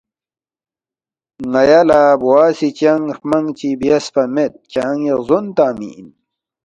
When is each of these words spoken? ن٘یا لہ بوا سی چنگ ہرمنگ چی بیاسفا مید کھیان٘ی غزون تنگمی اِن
ن٘یا 1.51 1.81
لہ 1.89 1.99
بوا 2.21 2.41
سی 2.57 2.69
چنگ 2.79 3.05
ہرمنگ 3.15 3.47
چی 3.57 3.69
بیاسفا 3.79 4.23
مید 4.33 4.53
کھیان٘ی 4.71 5.09
غزون 5.19 5.45
تنگمی 5.57 5.89
اِن 5.97 6.07